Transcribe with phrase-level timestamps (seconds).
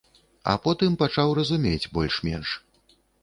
[0.51, 2.57] А потым пачаў разумець больш-менш.